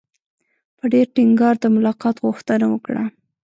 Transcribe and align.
په 0.77 0.85
ډېر 0.93 1.07
ټینګار 1.15 1.55
د 1.59 1.65
ملاقات 1.75 2.15
غوښتنه 2.25 2.65
وکړه. 2.69 3.03